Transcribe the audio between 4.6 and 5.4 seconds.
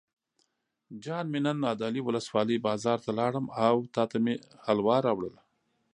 حلوا راوړل.